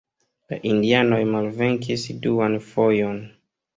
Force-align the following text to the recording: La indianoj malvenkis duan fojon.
La 0.53 0.57
indianoj 0.69 1.19
malvenkis 1.35 2.07
duan 2.25 2.57
fojon. 2.71 3.21